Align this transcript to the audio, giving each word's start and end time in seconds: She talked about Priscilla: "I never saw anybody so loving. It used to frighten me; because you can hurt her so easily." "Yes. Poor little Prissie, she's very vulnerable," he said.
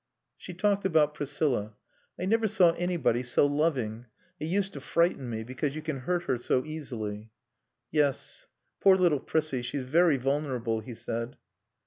She 0.35 0.55
talked 0.55 0.83
about 0.83 1.13
Priscilla: 1.13 1.75
"I 2.19 2.25
never 2.25 2.47
saw 2.47 2.71
anybody 2.71 3.21
so 3.21 3.45
loving. 3.45 4.07
It 4.39 4.45
used 4.45 4.73
to 4.73 4.81
frighten 4.81 5.29
me; 5.29 5.43
because 5.43 5.75
you 5.75 5.83
can 5.83 5.99
hurt 5.99 6.23
her 6.23 6.39
so 6.39 6.65
easily." 6.65 7.29
"Yes. 7.91 8.47
Poor 8.79 8.97
little 8.97 9.19
Prissie, 9.19 9.61
she's 9.61 9.83
very 9.83 10.17
vulnerable," 10.17 10.79
he 10.79 10.95
said. 10.95 11.37